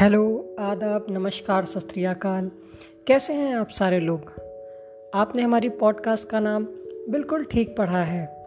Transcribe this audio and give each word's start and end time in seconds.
Hello, 0.00 0.56
आदाब, 0.58 1.06
नमस्कार 1.10 1.64
सत 1.64 1.88
कैसे 3.06 3.32
हैं 3.32 3.56
आप 3.56 3.68
सारे 3.68 4.00
लोग? 4.00 4.20
आपने 5.14 5.42
हमारी 5.42 5.68
पॉडकास्ट 5.68 6.28
का 6.28 6.40
नाम 6.40 6.64
बिल्कुल 7.08 7.44
ठीक 7.44 7.76
पढ़ा 7.76 8.02
है, 8.02 8.46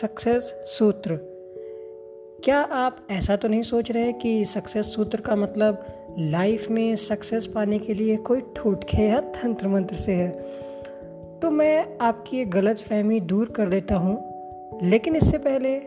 सक्सेस 0.00 0.42
सूत्र। 0.66 1.18
क्या 2.44 2.60
आप 2.60 3.06
ऐसा 3.10 3.36
तो 3.36 3.48
नहीं 3.48 3.62
सोच 3.62 3.90
रहे 3.90 4.12
कि 4.12 4.44
सक्सेस 4.44 4.94
सूत्र 4.94 5.20
का 5.20 5.36
मतलब 5.36 5.86
लाइफ 6.18 6.70
में 6.70 6.96
सक्सेस 6.96 7.46
पाने 7.46 7.78
के 7.78 7.94
लिए 7.94 8.16
कोई 8.16 8.40
ठोटके 8.56 9.02
या 9.02 9.20
तंत्र 9.20 9.68
मंत्र 9.68 9.96
से 9.96 10.12
है? 10.12 10.30
तो 11.40 11.50
मैं 11.50 11.98
आपकी 11.98 12.44
गलत 12.44 12.78
फहमी 12.78 13.20
दूर 13.20 13.50
कर 13.50 13.68
देता 13.68 13.94
हूँ, 13.94 14.18
लेकिन 14.82 15.16
इससे 15.16 15.38
पहले 15.38 15.80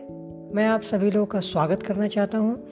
मैं 0.54 0.66
आप 0.66 0.82
सभी 0.82 1.10
लोगों 1.10 1.26
का 1.26 1.40
स्वागत 1.40 1.82
करना 1.82 2.08
चाहता 2.08 2.38
हूँ। 2.38 2.66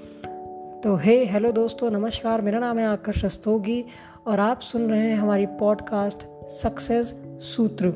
तो 0.84 0.94
हे 0.96 1.14
हेलो 1.24 1.50
दोस्तों, 1.52 1.90
नमस्कार। 1.90 2.40
मेरा 2.40 2.58
नाम 2.58 2.78
है 2.78 2.86
आकर्ष 2.86 3.24
रस्तोगी 3.24 3.84
और 4.26 4.40
आप 4.40 4.60
सुन 4.60 4.90
रहे 4.90 5.00
हैं 5.00 5.16
हमारी 5.16 5.46
पॉडकास्ट 5.46 6.22
सक्सेस 6.48 7.14
सूत्र 7.38 7.90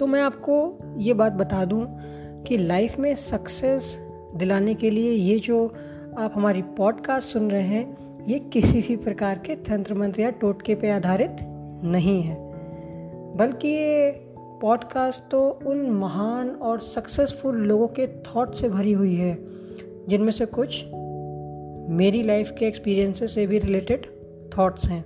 तो 0.00 0.06
मैं 0.06 0.20
आपको 0.22 0.78
ये 0.98 1.14
बात 1.14 1.32
बता 1.32 1.64
दूँ 1.64 1.84
कि 2.42 2.58
लाइफ 2.58 2.98
में 2.98 3.14
सक्सेस 3.14 3.96
दिलाने 4.36 4.74
के 4.74 4.90
लिए 4.90 5.12
ये 5.12 5.38
जो 5.38 5.66
आप 6.18 6.32
हमारी 6.34 6.62
पॉडकास्ट 6.62 7.28
सुन 7.28 7.50
रहे 7.50 7.62
हैं, 7.62 8.24
ये 8.26 8.38
किसी 8.38 8.82
भी 8.82 8.96
प्रकार 8.96 9.38
के 9.38 9.56
तंत्र 9.56 9.94
मंत्र 9.94 10.20
या 10.20 10.30
टोटके 10.30 10.74
पे 10.74 10.90
आधारित 10.90 11.36
नहीं 11.84 12.22
है। 12.22 12.36
बल्कि 13.36 13.68
ये 13.68 14.10
पॉडकास्ट 14.62 15.30
तो 15.30 15.48
उन 15.66 15.90
महान 15.90 16.50
और 16.50 16.78
सक्सेसफुल 16.78 17.56
लोगों 17.56 17.88
के 17.88 18.06
थॉट 18.06 18.54
से 18.54 18.68
भरी 18.68 18.92
हुई 18.92 19.14
है, 19.14 19.36
जिनमें 20.08 20.32
से 20.32 20.46
कुछ 20.46 20.84
मेरी 21.90 22.22
लाइफ 22.22 22.54
के 22.58 22.66
एक्सपीरियंसेस 22.66 23.34
से 23.34 23.46
भी 23.46 23.58
रिलेटेड 23.58 24.06
थॉट्स 24.58 24.84
हैं। 24.84 25.04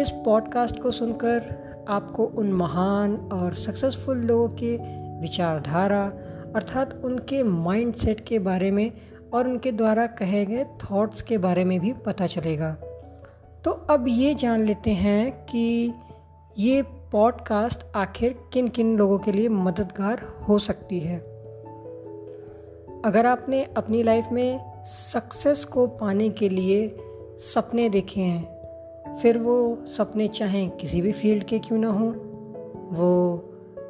इस 0.00 0.10
पॉडकास्ट 0.10 0.80
को 0.80 0.90
सुनकर 0.90 1.54
आपको 1.88 2.24
उन 2.24 2.52
महान 2.52 3.16
और 3.32 3.54
सक्सेसफुल 3.54 4.16
लोगों 4.16 4.48
के 4.48 4.76
विचारधारा 5.20 6.12
अर्थात 6.56 7.02
उनके 7.04 7.42
माइंडसेट 7.42 8.20
के 8.20 8.38
बारे 8.38 8.70
में 8.70 8.92
और 9.32 9.48
उनके 9.48 9.72
द्वारा 9.72 10.06
कहे 10.06 10.46
गए 10.46 10.64
थॉट्स 10.64 11.22
के 11.22 11.38
बारे 11.38 11.64
में 11.64 11.80
भी 11.80 11.92
पता 11.92 12.26
चलेगा। 12.26 12.72
तो 13.64 13.70
अब 13.70 14.04
ये 14.08 14.34
जान 14.34 14.64
लेते 14.64 14.90
हैं 14.90 15.46
कि 15.46 15.92
ये 16.58 16.82
पॉडकास्ट 16.82 17.96
आखिर 17.96 18.38
किन 18.52 18.68
किन 18.68 18.98
लोगों 18.98 19.18
के 19.18 19.32
लिए 19.32 19.48
मददगार 19.48 20.18
हो 20.48 20.58
सकती 20.58 21.00
है। 21.00 21.18
अगर 23.04 23.26
आपने 23.26 23.64
अपनी 23.76 24.02
लाइफ 24.02 24.24
में 24.32 24.69
सक्सेस 24.86 25.64
को 25.64 25.86
पाने 25.86 26.28
के 26.28 26.48
लिए 26.48 26.96
सपने 27.38 27.88
देखे 27.88 28.20
हैं। 28.20 28.60
फिर 29.22 29.38
वो 29.38 29.84
सपने 29.86 30.28
चाहें 30.28 30.70
किसी 30.70 31.00
भी 31.00 31.12
फ़ील्ड 31.12 31.44
के 31.44 31.58
क्यों 31.58 31.78
ना 31.78 31.88
हों। 31.88 32.10
वो 32.96 33.36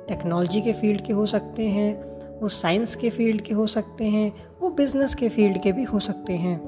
टेक्नोलॉजी 0.08 0.60
के 0.60 0.72
फ़ील्ड 0.72 1.00
के 1.00 1.12
हो 1.12 1.26
सकते 1.26 1.66
हैं, 1.66 2.20
वो 2.40 2.48
साइंस 2.48 2.94
के 2.94 3.10
फ़ील्ड 3.10 3.40
के 3.40 3.54
हो 3.54 3.66
सकते 3.66 4.04
हैं, 4.04 4.32
वो 4.60 4.70
बिज़नेस 4.70 5.14
के 5.14 5.28
फ़ील्ड 5.28 5.62
के 5.62 5.72
भी 5.72 5.82
हो 5.82 5.98
सकते 5.98 6.32
हैं। 6.32 6.60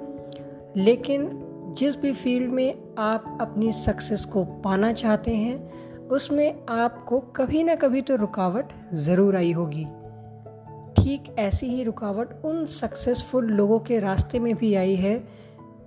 लेकिन 0.77 1.31
जिस 1.79 1.97
भी 1.97 2.13
फ़ील्ड 2.13 2.51
में 2.51 2.75
आप 2.99 3.39
अपनी 3.41 3.73
सक्सेस 3.73 4.25
को 4.25 4.45
पाना 4.45 4.93
चाहते 4.93 5.31
हैं, 5.31 5.73
उसमें 6.09 6.55
आपको 6.69 7.21
कभी 7.21 7.63
ना 7.63 7.75
कभी 7.75 8.03
तो 8.03 8.17
रुकावट 8.17 8.69
ज़रूर 8.95 9.37
आई 9.37 9.53
होगी। 9.53 9.87
ठीक 11.03 11.35
ऐसी 11.39 11.67
ही 11.67 11.85
रुकावट 11.85 12.45
उन 12.45 12.67
सक्सेसफुल 12.67 13.47
लोगों 13.47 13.79
के 13.79 13.99
रास्ते 13.99 14.39
में 14.39 14.55
भी 14.55 14.75
आई 14.75 14.95
है, 14.95 15.29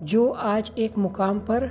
जो 0.04 0.30
आज 0.32 0.72
एक 0.78 0.98
मुकाम 0.98 1.40
पर 1.40 1.64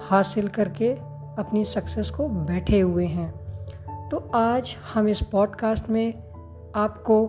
हासिल 0.00 0.48
करके 0.48 0.92
अपनी 1.38 1.64
सक्सेस 1.64 2.10
को 2.10 2.28
बैठे 2.28 2.80
हुए 2.80 3.06
हैं। 3.06 3.34
तो 4.08 4.30
आज 4.34 4.76
हम 4.94 5.08
इस 5.08 5.22
पॉडकास्ट 5.22 5.90
में 5.90 6.14
आपको 6.74 7.22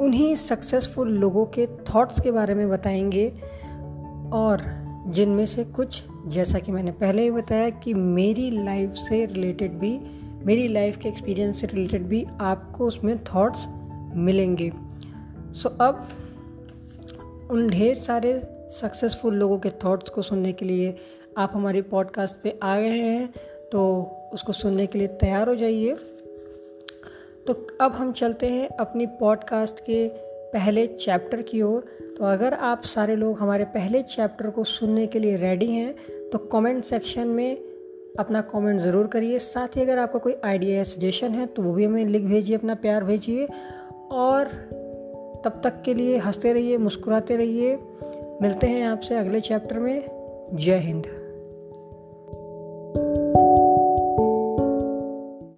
उन्हीं 0.00 0.36
सक्सेसफुल 0.36 1.08
लोगों 1.08 1.46
के 1.46 1.66
थॉट्स 1.66 2.20
के 2.20 2.30
बारे 2.30 2.54
में 2.54 2.70
बताएँगे, 2.70 3.28
और 4.32 4.62
जिनमें 5.06 5.46
से 5.46 5.64
कुछ, 5.64 6.04
जैसा 6.26 6.58
कि 6.58 6.72
मैंने 6.72 6.90
पहले 6.90 7.22
ही 7.22 7.30
बताया 7.30 7.70
कि 7.70 7.94
मेरी 7.94 8.50
लाइफ 8.64 8.90
से 8.90 9.26
रिलेटेड 9.26 9.72
भी 9.72 10.00
मेरी 10.44 10.68
लाइफ 10.68 10.96
के 10.96 11.08
एक्सपीरियंस 11.08 11.60
से 11.60 11.66
रिलेटेड 11.66 12.02
भी 12.02 12.26
आपको 12.40 12.86
उसमें 12.86 13.24
थॉट्स 13.24 13.66
मिलेंगे। 14.14 14.72
सो 15.52 15.68
so, 15.68 15.74
अब 15.80 16.08
उन 17.50 17.68
ढेर 17.68 17.96
सारे 17.96 18.40
सक्सेसफुल 18.70 19.34
लोगों 19.34 19.58
के 19.58 19.70
थॉट्स 19.70 20.10
को 20.10 20.22
सुनने 20.22 20.52
के 20.52 20.64
लिए 20.64 20.96
आप 21.38 21.50
हमारी 21.54 21.82
पॉडकास्ट 21.82 22.36
पे 22.42 22.58
आ 22.62 22.78
गए 22.80 22.98
हैं 22.98 23.32
तो 23.72 23.80
उसको 24.34 24.52
सुनने 24.52 24.86
के 24.86 24.98
लिए 24.98 25.08
तैयार 25.08 25.48
हो 25.48 25.54
जाइए। 25.54 25.96
तो 27.46 27.66
अब 27.80 27.92
हम 27.92 28.12
चलते 28.12 28.46
हैं 28.46 28.68
अपनी 28.68 29.06
पॉडकास्ट 29.06 29.80
के 29.80 30.08
पहले 30.52 30.86
चैप्टर 30.86 31.42
की 31.42 31.62
ओर। 31.62 31.80
तो 32.18 32.24
अगर 32.24 32.54
आप 32.54 32.82
सारे 32.82 33.16
लोग 33.16 33.38
हमारे 33.38 33.64
पहले 33.64 34.02
चैप्टर 34.02 34.50
को 34.50 34.64
सुनने 34.64 35.06
के 35.06 35.18
लिए 35.18 35.36
रेडी 35.36 35.72
हैं 35.72 35.94
तो 36.30 36.38
कमेंट 36.38 36.84
सेक्शन 36.84 37.28
में 37.28 37.69
अपना 38.18 38.40
कमेंट 38.40 38.80
ज़रूर 38.80 39.06
करिए। 39.06 39.38
साथ 39.38 39.76
ही 39.76 39.82
अगर 39.82 39.98
आपका 39.98 40.18
कोई 40.18 40.36
आइडिया 40.44 40.76
या 40.76 40.82
सजेशन 40.82 41.32
है 41.32 41.46
तो 41.46 41.62
वो 41.62 41.72
भी 41.72 41.84
हमें 41.84 42.04
लिख 42.06 42.22
भेजिए, 42.22 42.56
अपना 42.56 42.74
प्यार 42.74 43.04
भेजिए। 43.04 43.48
और 44.10 44.48
तब 45.44 45.60
तक 45.64 45.82
के 45.84 45.94
लिए 45.94 46.18
हँसते 46.18 46.52
रहिए, 46.52 46.78
मुस्कुराते 46.78 47.36
रहिए। 47.36 47.78
मिलते 48.42 48.66
हैं 48.66 48.86
आपसे 48.86 49.16
अगले 49.16 49.40
चैप्टर 49.40 49.78
में। 49.78 50.02
जय 50.54 50.78
हिंद। 50.78 51.19